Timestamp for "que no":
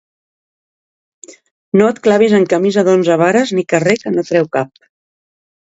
4.03-4.27